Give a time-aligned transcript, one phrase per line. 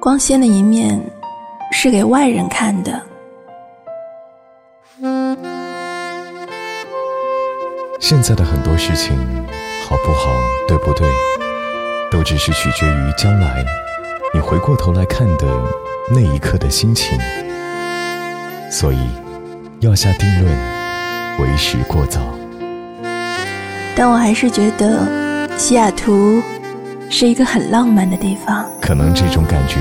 [0.00, 0.98] 光鲜的一面
[1.70, 3.02] 是给外人看的。
[8.00, 9.14] 现在的很多事情，
[9.86, 10.30] 好不好，
[10.66, 11.06] 对不对，
[12.10, 13.62] 都只是取决于将来
[14.32, 15.46] 你回过头来看的
[16.10, 17.18] 那一刻的心情。
[18.70, 18.98] 所以，
[19.80, 20.56] 要下定论，
[21.40, 22.20] 为时过早。
[23.94, 25.06] 但我还是觉得
[25.58, 26.42] 西雅图
[27.12, 28.64] 是一个很浪漫的地方。
[28.80, 29.78] 可能这种感觉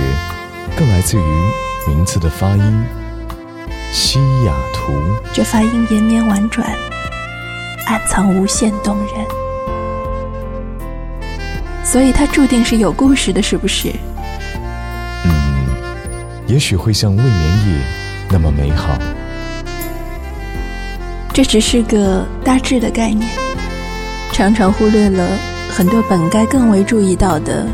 [0.76, 1.22] 更来自于
[1.88, 2.84] 名字的发音——
[3.94, 4.92] 西雅图。
[5.32, 6.68] 这发音延绵婉转，
[7.86, 9.26] 暗藏无限动人，
[11.86, 13.94] 所以它注定是有故事的，是不是？
[15.26, 15.68] 嗯，
[16.48, 17.82] 也许会像未眠夜
[18.32, 18.98] 那么美好。
[21.32, 23.30] 这只是个大致的概念。
[24.32, 25.28] 常常忽略了
[25.70, 27.66] 很多本该更为注意到的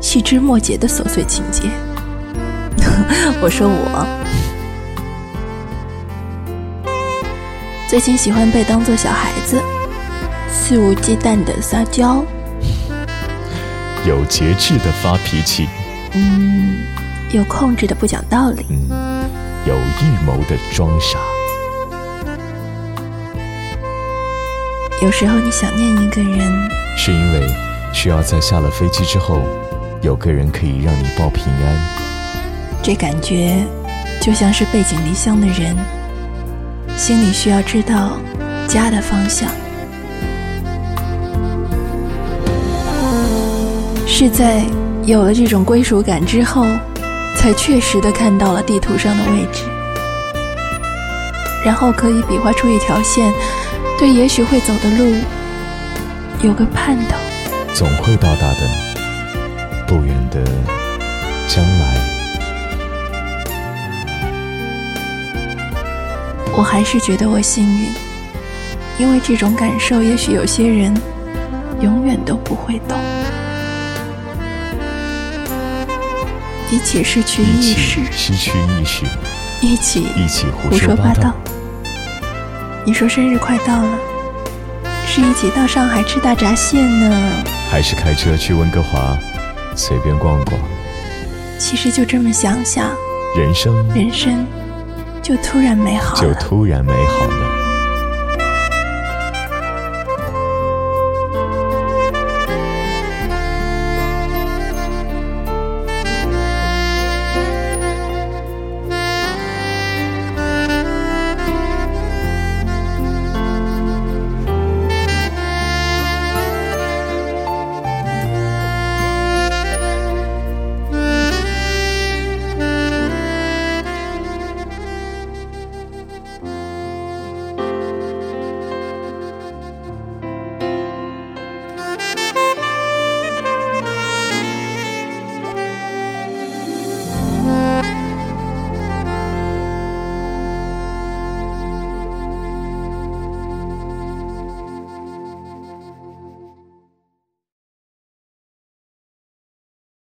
[0.00, 1.70] 细枝末节的琐碎情节。
[3.40, 4.06] 我说我
[7.88, 9.62] 最近喜欢被当做小孩子，
[10.50, 12.24] 肆无忌惮的撒娇，
[14.04, 15.68] 有节制的发脾气，
[16.12, 16.78] 嗯，
[17.30, 18.90] 有控制的不讲道理，嗯，
[19.64, 21.18] 有预谋的装傻。
[25.02, 27.46] 有时候你想念一个人，是因为
[27.92, 29.40] 需要在下了飞机之后，
[30.02, 31.78] 有个人可以让你报平安。
[32.82, 33.64] 这感觉
[34.20, 35.76] 就像是背井离乡的人，
[36.96, 38.16] 心里需要知道
[38.66, 39.48] 家的方向。
[44.06, 44.64] 是在
[45.04, 46.64] 有了这种归属感之后，
[47.36, 49.62] 才确实的看到了地图上的位置，
[51.64, 53.32] 然后可以比划出一条线。
[53.98, 55.14] 对，也许会走的路
[56.46, 57.16] 有个盼头，
[57.74, 58.60] 总会到达的，
[59.84, 60.40] 不远的
[61.48, 61.96] 将来。
[66.56, 67.90] 我还是觉得我幸运，
[68.96, 70.94] 因为这种感受，也许有些人
[71.80, 72.96] 永远都不会懂。
[76.70, 79.04] 一起失去意识，失去意识，
[79.60, 81.34] 一起一起胡说八道。
[82.84, 83.98] 你说生日快到了，
[85.16, 89.16] 是一起到上海吃大闸蟹呢，还是开车去温哥华
[89.74, 90.60] 随便逛逛？
[91.58, 92.90] 其实就这么想想，
[93.34, 94.46] 人生人生
[95.22, 97.55] 就突然美好了，就突然美好了。